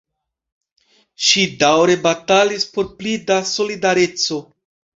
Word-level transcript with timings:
Ŝi 1.25 1.43
daŭre 1.65 1.99
batalis 2.07 2.67
por 2.79 2.89
pli 2.97 3.15
da 3.29 3.41
solidareco. 3.53 4.45